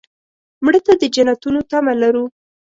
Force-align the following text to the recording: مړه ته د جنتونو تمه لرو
مړه 0.63 0.79
ته 0.85 0.93
د 1.01 1.03
جنتونو 1.15 1.59
تمه 1.69 1.93
لرو 2.01 2.25